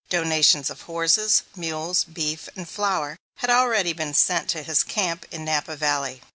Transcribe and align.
Donations 0.09 0.71
of 0.71 0.81
horses, 0.89 1.43
mules, 1.55 2.05
beef, 2.05 2.49
and 2.55 2.67
flour 2.67 3.19
had 3.35 3.51
already 3.51 3.93
been 3.93 4.15
sent 4.15 4.49
to 4.49 4.63
his 4.63 4.81
camp 4.81 5.27
in 5.29 5.45
Napa 5.45 5.75
Valley. 5.75 6.23